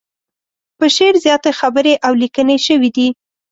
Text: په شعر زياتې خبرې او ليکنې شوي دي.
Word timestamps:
په 0.77 0.85
شعر 0.95 1.15
زياتې 1.25 1.51
خبرې 1.59 1.93
او 2.05 2.11
ليکنې 2.21 2.57
شوي 2.65 2.89
دي. 2.97 3.07